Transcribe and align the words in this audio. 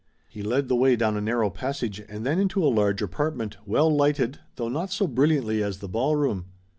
He 0.27 0.41
led 0.41 0.67
the 0.67 0.75
way 0.75 0.95
down 0.95 1.15
a 1.15 1.21
narrow 1.21 1.51
passage, 1.51 1.99
and 2.09 2.25
then 2.25 2.39
into 2.39 2.65
a 2.65 2.65
large 2.73 3.03
apartment, 3.03 3.57
well 3.67 3.87
lighted, 3.95 4.39
though 4.55 4.67
not 4.67 4.91
so 4.91 5.05
brilliantly 5.05 5.61
as 5.61 5.77
the 5.77 5.87
ballroom. 5.87 6.45